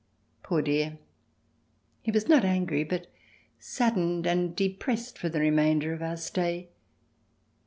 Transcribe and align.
Poor 0.41 0.63
dear! 0.63 0.97
He 2.01 2.09
was 2.09 2.27
not 2.27 2.43
angry, 2.43 2.83
but 2.83 3.05
saddened 3.59 4.25
and 4.25 4.55
depressed 4.55 5.15
for 5.19 5.29
the 5.29 5.39
remainder 5.39 5.93
of 5.93 6.01
our 6.01 6.17
stay. 6.17 6.69